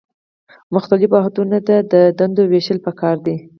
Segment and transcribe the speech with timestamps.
[0.75, 3.35] مختلفو واحدونو ته د دندو ویشل پکار دي.